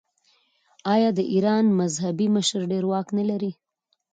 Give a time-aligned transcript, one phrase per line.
[0.93, 3.51] آیا د ایران مذهبي مشر ډیر واک نلري؟